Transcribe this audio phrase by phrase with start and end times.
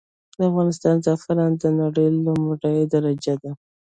[0.37, 3.51] د افغانستان زعفران د نړې لمړی درجه دي.